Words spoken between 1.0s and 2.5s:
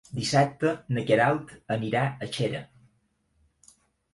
Queralt anirà a